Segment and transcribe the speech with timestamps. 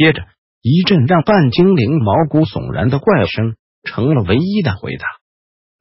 [0.00, 0.22] 接着，
[0.62, 5.04] 一阵让半精灵毛骨悚然的怪声成了唯一的回答。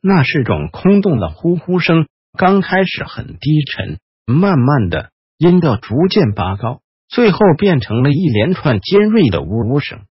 [0.02, 2.05] 那是种空洞的呼呼声，
[2.38, 10.02] 刚开始很低沉，慢慢的音调逐渐拔高，最后变成了一连串尖锐的呜呜声。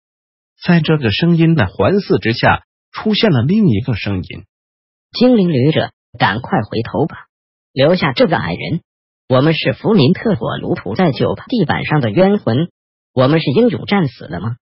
[0.65, 4.43] 在这个声音的环伺之下，出现了另一个声音
[5.13, 7.27] ：“精灵旅者，赶快回头吧，
[7.73, 8.81] 留下这个矮人。
[9.27, 12.69] 我们是弗林特火炉涂在酒吧地板上的冤魂。”
[13.13, 14.57] 我们是英勇战死了吗？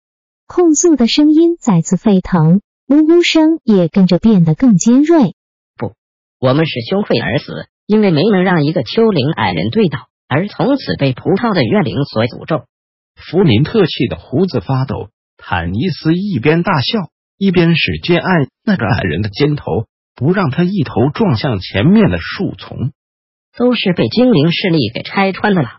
[0.47, 5.35] 控诉的声音再次沸腾，呜呜声也跟着变得更尖锐。
[5.77, 5.93] 不，
[6.39, 7.53] 我们是羞愧而死，
[7.87, 12.65] 因为没能让一个丘陵矮人对倒，而从此被葡萄的怨灵所诅咒。
[13.15, 19.63] 福林特气的胡子发抖，坦尼斯一边大笑，一边使劲按那个矮人的肩头，
[20.15, 22.91] 不让他一头撞向前面的树丛。
[23.55, 25.69] 都是被精灵势力给拆穿的了。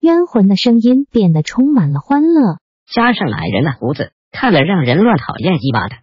[0.00, 5.96] 冤魂的声音变得充满了欢乐，加上矮人的胡子，看了让人乱讨厌一巴的。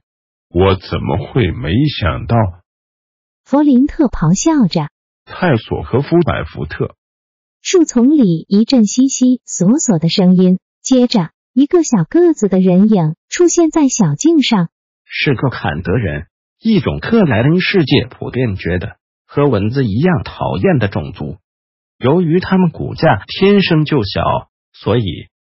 [0.49, 2.35] 我怎么会没想到？
[3.45, 4.89] 弗林特咆哮着。
[5.23, 6.95] 泰索和夫百福特。
[7.61, 14.69] 树丛里一阵悉悉索索的声音，接着一个小个子的人影出现在小径上，
[15.05, 16.27] 是个坎德人，
[16.59, 21.37] 一种克莱恩世界普遍觉得和蚊子一样讨厌的种族。
[21.97, 24.21] 由于他们骨架天生就小，
[24.73, 25.03] 所以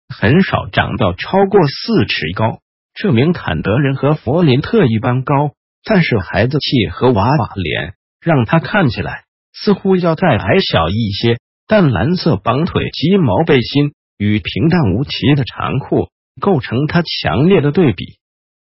[0.08, 2.60] 很少长到超过四尺高。
[2.96, 5.52] 这名坎德人和弗林特一般高，
[5.84, 9.24] 但是孩子气和娃娃脸让他看起来
[9.54, 11.38] 似乎要再矮小一些。
[11.68, 16.10] 淡蓝色绑腿鸡毛背心与平淡无奇的长裤
[16.42, 18.18] 构成他强烈的对比。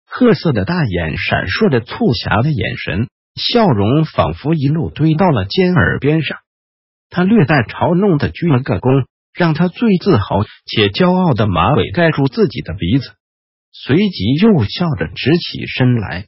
[0.07, 6.37] 褐色的大眼闪烁着促狭的眼神，笑容仿佛一路堆到了尖耳边上。
[7.11, 9.05] 他略带嘲弄的鞠了个躬，
[9.35, 13.11] 让他最自豪且骄傲的马尾盖住自己的鼻子，
[13.73, 16.27] 随即又笑着直起身来。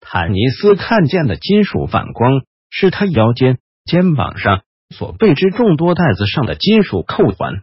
[0.00, 7.62] 坦尼斯看见的金属反光是他腰间、肩膀上所备之众多袋子上的金属扣环。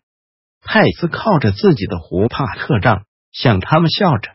[0.62, 3.04] 泰斯靠着自己的胡帕克杖
[3.34, 4.32] 向他们笑着，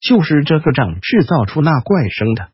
[0.00, 2.48] 就是这个杖制造出那怪声的。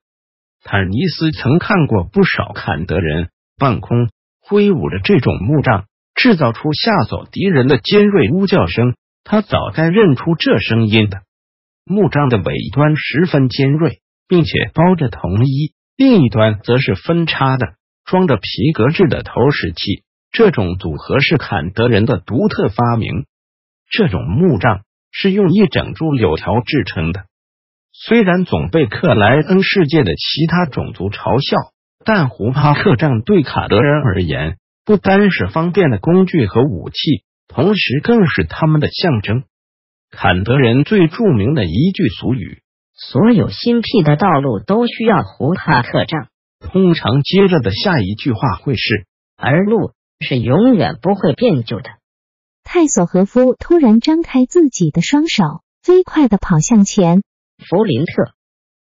[0.62, 4.09] 坦尼斯曾看过不少坎德人半空。
[4.43, 8.95] 挥舞着这种木杖，制造出吓走敌人的尖锐呜叫声。
[9.25, 11.23] 他早该认出这声音的。
[11.85, 20.03] 木杖的尾端十分尖锐，并且包着铜衣，另一端则是分叉的，装着皮革制的投石器。
[20.33, 23.27] 这种组合是坎德人的独特发明。
[23.91, 27.27] 这种木杖是用一整株柳条制成的，
[27.93, 31.72] 虽然总被克莱恩世界的其他种族嘲笑。
[32.05, 39.45] 但胡帕克杖对卡德人而言，不单是方便的工具和武器，同时更是他们的象征。
[40.11, 42.62] 坎德人最著名的一句俗语
[42.93, 46.29] ：“所有新辟的道路都需要胡帕克杖。”
[46.61, 51.91] 通常接着的下一句话会是：“而路是永远不会变旧的。”
[52.62, 57.23] 泰索和夫突然张开自己的双手，飞快的跑向前。
[57.59, 58.33] 弗林特，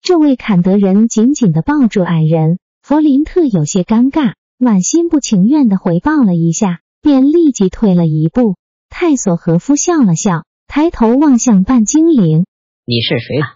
[0.01, 2.57] 这位坎德人紧紧的抱住矮人。
[2.87, 8.55] 弗林特有些尴尬，满心不情愿的回报了一下，便立即退了一步。
[8.89, 12.45] 泰索和夫笑了笑，抬头望向半精灵
[12.87, 13.55] ：“你是谁啊？”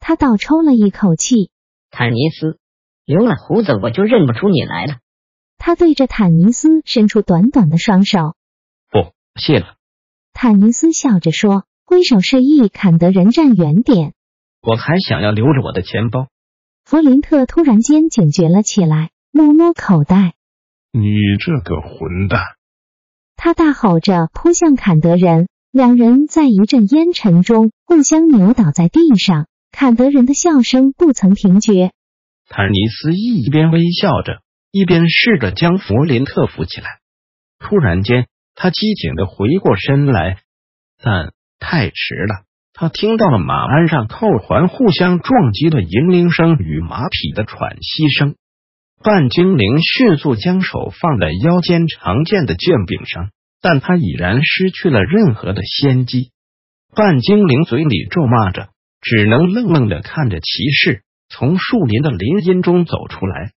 [0.00, 1.50] 他倒抽了一口气
[1.92, 2.58] ：“坦尼斯，
[3.04, 4.96] 留了胡子我就认不出你来了。”
[5.56, 8.34] 他对着坦尼斯伸出短短的双手
[8.90, 9.76] ：“不，谢了。”
[10.34, 14.14] 坦尼斯笑着说，挥手示意坎德人站远点。
[14.62, 16.26] 我还想要留着我的钱包。
[16.84, 20.34] 弗林特突然间警觉了起来，摸摸口袋
[20.92, 21.08] ：“你
[21.40, 22.42] 这个混蛋！”
[23.36, 29.46] 他大吼着扑向坎德人，两人在一阵烟尘中互相扭倒在地上。
[29.72, 31.90] 坎德人的笑声不曾停绝。
[32.48, 37.00] 坦尼斯一边微笑着，一边试着将弗林特扶起来。
[37.58, 40.38] 突然间，他机警的回过身来，
[41.02, 42.44] 但太迟了。
[42.76, 48.34] 他听到了马鞍上扣环互相撞击的银铃声与马匹的喘息声。
[49.00, 53.30] 半精灵迅速将手放在腰间常见的剑柄上，
[53.62, 56.32] 但他已然失去了任何的先机。
[56.96, 63.52] 半精灵嘴里咒骂着，只能愣愣的看着骑士从树林的林荫中走出来。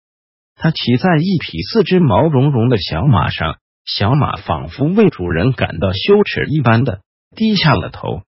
[0.56, 7.00] 他骑在一匹四只毛茸茸的小马上，小马仿佛为主人感到羞耻一般的
[7.36, 8.22] 低下了头。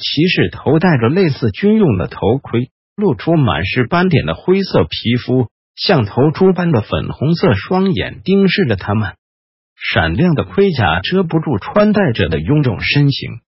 [0.00, 9.14] 骑士头戴着类似军用的头盔，露出满是斑点的灰色皮肤，像头猪般的粉红色双眼盯视着他们。
[9.76, 13.40] 闪亮的盔甲遮不住穿戴者的臃肿身形。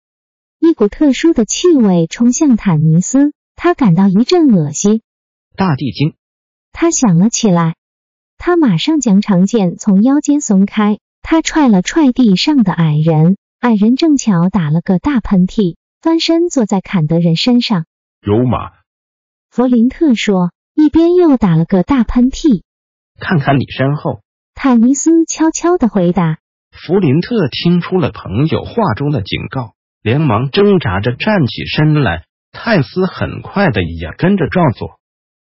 [0.61, 5.03] 一股特殊的气味冲向坦尼斯，他感到一阵恶心。
[5.57, 6.15] 大地精，
[6.73, 7.75] 他想了起来。
[8.39, 17.85] 他马上将长剑从腰间松开，他踹了踹地上的矮人，矮人正巧打了个大喷嚏，翻身坐在坎德人身上。
[18.23, 18.73] 有马，
[19.51, 22.63] 弗林特说，一边又打了个大喷嚏。
[23.19, 24.23] 看看你身后，
[24.55, 26.39] 坦尼斯悄悄的回答。
[26.71, 32.25] 弗林特听出了朋友话中的警告，连忙挣扎着站起身来。
[32.51, 34.99] 泰斯很快的也跟着照做。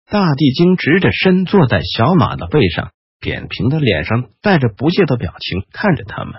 [0.10, 6.34] 大地精直着身坐在小马的背上，扁平的脸上带着不屑的表情看着他们，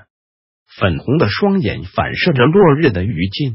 [0.66, 3.54] 粉红的双眼反射着落日的余烬。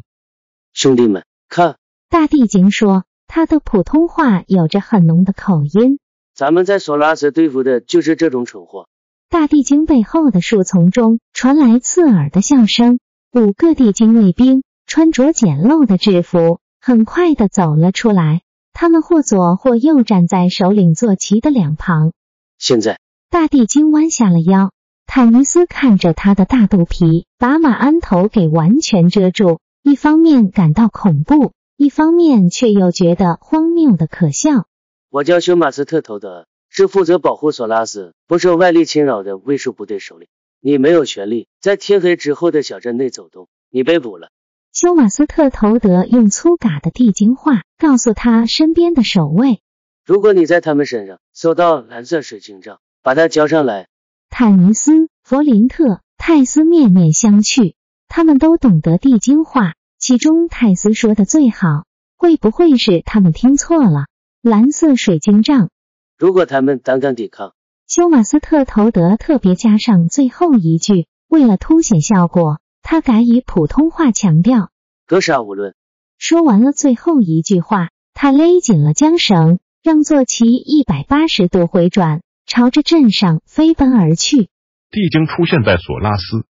[0.75, 1.77] 兄弟们，看！
[2.09, 5.99] 大地精说，他的普通话有着很浓的口音。
[6.35, 8.89] 咱们在索拉斯对付的就是这种蠢货。
[9.29, 12.99] 大地精背后的树丛中传来刺耳的笑声。
[13.31, 18.41] 五个地精卫兵穿着简陋的制服，很快的走了出来。
[18.73, 22.11] 他们或左或右站在首领坐骑的两旁。
[22.59, 22.99] 现在，
[23.29, 24.73] 大地精弯下了腰。
[25.07, 34.65] 坦尼斯看着他的大肚皮，把马鞍头给完全遮住，一方面感到恐怖，一方面却又觉得荒谬的可笑。
[35.11, 40.27] 我叫休马斯特头德，是负责保护索拉斯不受外力侵扰的卫戍部队首领。
[40.59, 44.31] 你没有权利在天黑之后的小镇内走动，你被捕了。
[44.73, 49.61] 休马斯特头德用粗嘎的地精话告诉他身边的守卫
[50.03, 53.87] ：“如果你在他们身上搜到蓝色水晶杖，把它交上来。”
[54.31, 57.75] 坦尼斯、弗林特、泰斯面面相觑，
[58.15, 61.83] 他们都懂得地精话，其中泰斯说的最好。
[62.15, 64.05] 会不会是他们听错了？
[64.41, 65.69] 蓝色水晶杖。
[66.17, 67.55] 如果他们胆敢抵抗，
[67.89, 72.61] 休马斯特头德特别加上最后一句，为了凸显效果。
[72.81, 74.69] 他改以普通话强调
[75.05, 75.75] ：“格杀勿论。”
[76.17, 84.47] 说完了最后一句话，他勒紧了缰绳，让坐骑一百八十度回转，朝着镇上飞奔而去。
[84.89, 86.45] 地精出现在索拉斯，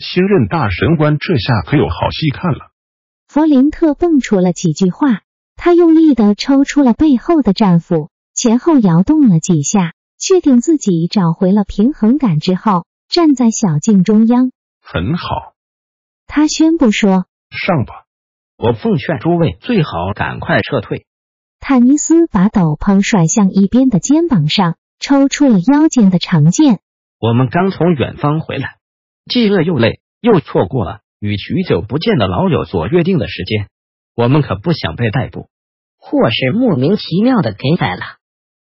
[0.00, 2.70] 新任大神官这下可有好戏看了。
[3.28, 5.20] 弗林特蹦出了几句话，
[5.56, 14.50] 他用力的抽出了背后的战斧，前后摇动了几下，确定自己找回了平衡感之后，站在小径中央。
[14.82, 15.54] 很好。
[16.26, 18.06] 他宣布说：“上吧！
[18.56, 21.06] 我奉劝诸位最好赶快撤退。”
[21.60, 26.80] 坦尼斯把斗篷甩向一边的肩膀上，抽出了腰间的长剑。
[27.18, 28.78] 我们刚从远方回来，
[29.26, 33.68] 既饿又累，又错过了与许久不见的老友所约定的时间，
[34.14, 35.48] 我们可不想被逮捕，
[35.98, 38.02] 或是莫名其妙的给宰了。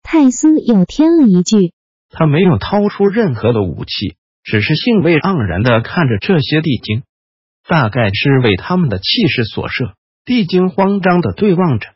[0.02, 1.72] 泰斯又添了一句
[2.10, 7.02] ：“他没有掏出任何的武器，只是兴味盎然的看着这些地精。”
[7.68, 9.92] 大概是为他们的气势所慑，
[10.24, 11.86] 地精慌张的对望着。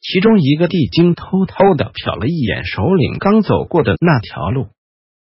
[0.00, 4.68] 其中一个地精偷偷的瞟了一眼首领刚走过的那条路。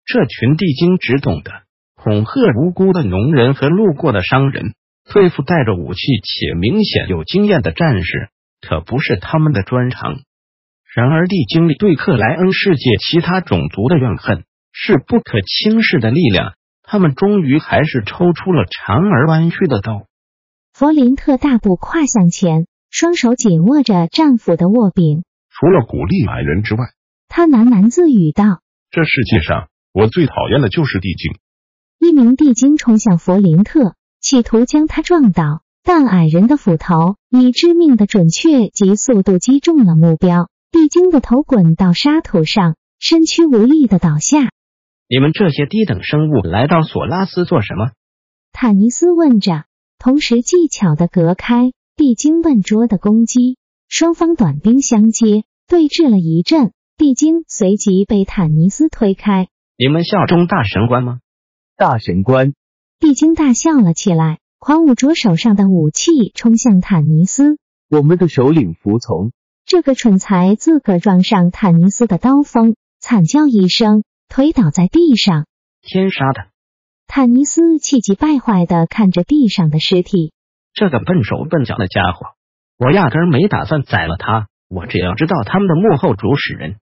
[0.05, 1.51] 这群地精只懂得
[1.97, 4.75] 恐吓无辜的农人和路过的商人，
[5.13, 8.29] 对付带着武器且明显有经验的战士，
[8.61, 10.21] 可不是他们的专长。
[10.95, 16.55] 然而，地精对克莱恩世界其他种族的怨恨是不可轻视的力量。
[16.89, 20.07] 他们终于还是抽出了长而弯曲的刀。
[20.73, 25.25] 弗林特大步跨向前，双手紧握着战斧的握柄。
[25.51, 26.85] 除了鼓励矮人之外，
[27.29, 28.61] 他喃喃自语道
[28.93, 31.33] ：“这世界上我最讨厌的就是地精。”
[31.99, 40.49] 一名地精冲向弗林特，企图将他撞倒，但矮人的斧头以致命的准确及速度击中了目标。
[40.71, 44.51] 地精的头滚到沙土上，身躯无力的倒下。
[45.09, 47.93] 你们这些低等生物来到索拉斯做什么？
[48.53, 49.65] 坦尼斯问着，
[49.99, 53.57] 同时技巧的隔开地精笨拙的攻击。
[53.89, 59.47] 双方短兵相接，对峙了一阵，地精随即被坦尼斯推开。
[59.79, 61.21] 你们效忠大神官吗？
[61.79, 62.55] 大神官！
[62.99, 67.59] 地精大笑了起来，狂舞着手上的武器，冲向坦尼斯。
[67.91, 69.33] 我们的首领服从。
[69.67, 74.05] 这个蠢材自个撞上坦尼斯的刀锋，惨叫一声。
[74.29, 75.45] 推倒在地上，
[75.83, 76.47] 天杀的！
[77.07, 80.33] 坦尼斯气急败坏的看着地上的尸体。
[80.73, 82.29] 这个笨手笨脚的家伙，
[82.79, 84.49] 我压根没打算宰了他。
[84.69, 86.77] 我只要知道他们的幕后主使人，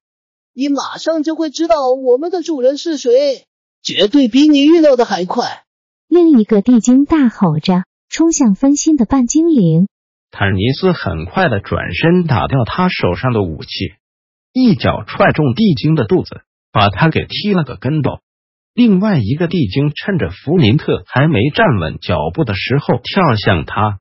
[0.55, 3.45] 你马上就会知道我们的主人是谁，
[3.85, 5.63] 绝对比你预料的还快。
[6.09, 9.87] 另一个地精大吼着，冲向分心的半精灵。
[10.31, 13.69] 坦尼斯很快的转身打掉他手上的武器，
[14.53, 16.41] 一脚踹中地精的肚子，
[16.73, 18.21] 把他给踢了个跟斗。
[18.75, 24.01] 另外一个地精趁着弗林特还没站稳脚步的时候跳向他，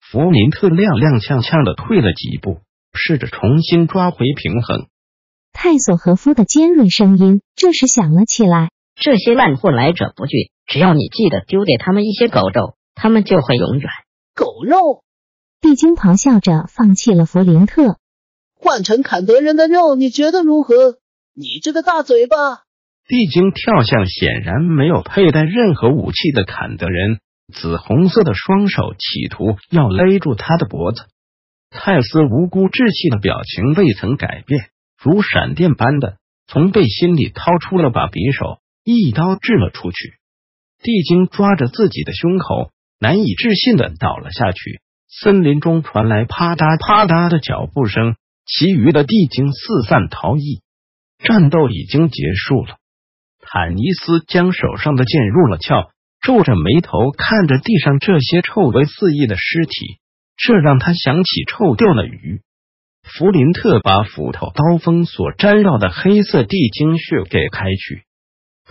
[0.00, 2.60] 弗林特踉踉跄跄的退了几步。
[2.92, 4.88] 试着重新抓回平衡。
[5.52, 13.90] 泰索和夫的尖锐声音这时响了起来：“这些烂货来者不拒，只要你记得丢给他们一些狗肉，他们就会永远。”
[14.34, 15.02] 狗肉！
[15.60, 17.98] 地精咆哮着放弃了弗林特，
[18.58, 20.96] 换成坎德人的肉，你觉得如何？
[21.34, 22.36] 你这个大嘴巴！
[23.06, 27.18] 地精跳向显然没有佩戴任何武器的坎德人，
[27.52, 31.02] 紫红色的双手企图要勒住他的脖子。
[31.70, 34.70] 泰斯无辜稚气的表情未曾改变，
[35.02, 40.14] 如闪电般的从背心里掏出了把匕首，一刀掷了出去。
[40.82, 44.80] 地精抓着自己的胸口，难以置信的倒了下去。
[45.08, 50.62] 森林中传来啪嗒啪嗒的脚步声，其余的地精四散逃逸。
[51.18, 52.76] 战斗已经结束了。
[53.40, 55.90] 坦尼斯将手上的剑入了鞘，
[56.22, 59.98] 皱着眉头看着地上这些臭味四溢的尸体。
[60.36, 62.40] 这让他想起臭掉了鱼。
[63.02, 68.04] 弗林特把斧头刀锋所沾绕的黑色地精血给开去。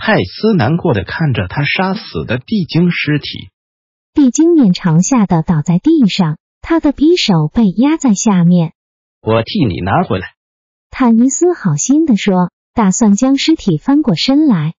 [0.01, 3.49] 泰斯难过的看着他杀死的地精尸体。
[4.13, 8.73] 地精面朝下的倒在地上，他的匕首被压在下面。
[9.21, 10.29] 我替你拿回来。
[10.89, 14.73] 坦尼斯好心的说，打算将尸体翻过身来。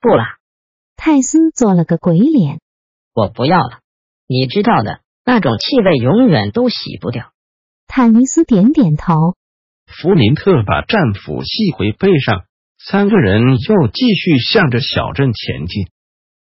[0.00, 0.24] 不了。
[0.96, 2.60] 泰斯做了个鬼脸。
[3.14, 3.80] 我不要了。
[4.26, 5.00] 你知道的。
[5.24, 7.30] 那种气味永远都洗不掉。
[7.86, 9.36] 坦尼斯点点头。
[9.86, 12.44] 弗林特把战斧系回背上，
[12.84, 15.86] 三个人又继续向着小镇前进。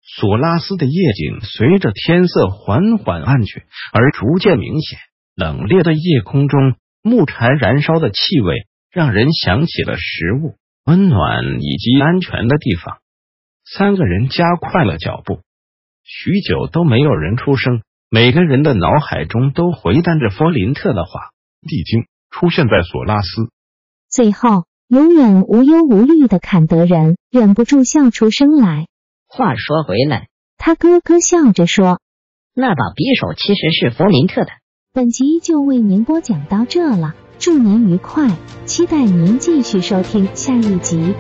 [0.02, 3.64] 索拉斯的夜景随着天色缓缓暗去，
[3.94, 5.00] 而逐渐明显。
[5.36, 12.98] 冷冽的夜空中，木柴燃烧的气味让人想起了食物、温暖以及安全的地方。
[13.66, 15.40] 三个人加快了脚步，
[16.04, 17.82] 许久都没有人出声。
[18.10, 21.32] 每个人的脑海中都回荡着弗林特的话。
[21.62, 23.50] 地精出现在索拉斯。
[24.10, 28.86] 最后，永远无忧无虑的坎德人忍不住笑出声来。
[29.28, 30.28] 话说回来，
[30.58, 32.00] 他咯咯笑着说
[32.54, 34.52] ：“那把匕首其实是弗林特的。”
[34.94, 38.30] 本集就为您播讲到这了，祝您愉快，
[38.66, 41.16] 期待您继续收听下一集。